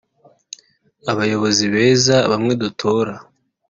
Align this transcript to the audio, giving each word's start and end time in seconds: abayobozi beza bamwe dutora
abayobozi 1.11 1.63
beza 1.73 2.15
bamwe 2.31 2.53
dutora 2.61 3.13